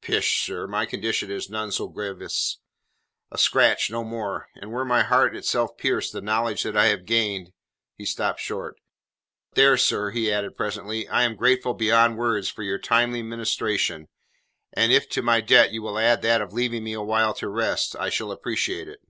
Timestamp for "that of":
16.22-16.54